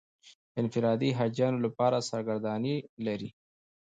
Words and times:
انفرادي 0.61 1.09
حاجیانو 1.19 1.63
لپاره 1.65 2.05
سرګردانۍ 2.09 2.75
لري. 3.05 3.29